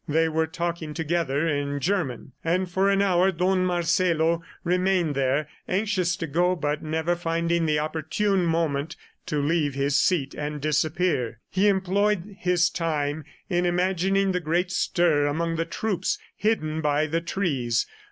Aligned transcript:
They 0.07 0.27
were 0.27 0.47
talking 0.47 0.95
together 0.95 1.47
in 1.47 1.79
German, 1.79 2.31
and 2.43 2.67
for 2.67 2.89
an 2.89 3.03
hour 3.03 3.31
Don 3.31 3.63
Marcelo 3.63 4.41
remained 4.63 5.13
there, 5.13 5.47
anxious 5.67 6.15
to 6.15 6.25
go 6.25 6.55
but 6.55 6.81
never 6.81 7.15
finding 7.15 7.67
the 7.67 7.77
opportune 7.77 8.43
moment 8.43 8.95
to 9.27 9.37
leave 9.39 9.75
his 9.75 9.99
seat 9.99 10.33
and 10.33 10.59
disappear. 10.59 11.39
He 11.51 11.67
employed 11.67 12.35
his 12.39 12.71
time 12.71 13.25
in 13.47 13.67
imagining 13.67 14.31
the 14.31 14.39
great 14.39 14.71
stir 14.71 15.27
among 15.27 15.57
the 15.57 15.65
troops 15.65 16.17
hidden 16.35 16.81
by 16.81 17.05
the 17.05 17.21
trees. 17.21 17.85